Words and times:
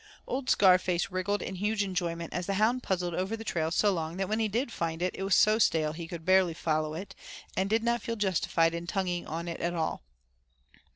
Old 0.25 0.49
Scarface 0.49 1.11
wriggled 1.11 1.43
in 1.43 1.53
huge 1.53 1.83
enjoyment 1.83 2.33
as 2.33 2.47
the 2.47 2.55
hound 2.55 2.81
puzzled 2.81 3.13
over 3.13 3.37
the 3.37 3.43
trail 3.43 3.69
so 3.69 3.93
long 3.93 4.17
that 4.17 4.27
when 4.27 4.39
he 4.39 4.47
did 4.47 4.71
find 4.71 4.99
it, 4.99 5.13
it 5.15 5.21
was 5.21 5.35
so 5.35 5.59
stale 5.59 5.93
he 5.93 6.07
could 6.07 6.25
barely 6.25 6.55
follow 6.55 6.95
it, 6.95 7.13
and 7.55 7.69
did 7.69 7.83
not 7.83 8.01
feel 8.01 8.15
justified 8.15 8.73
in 8.73 8.87
tonguing 8.87 9.27
on 9.27 9.47
it 9.47 9.59
at 9.59 9.75
all. 9.75 10.01